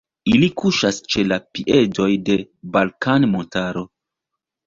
[0.29, 2.39] Ili kuŝas ĉe la piedoj de
[2.77, 3.85] Balkan-montaro.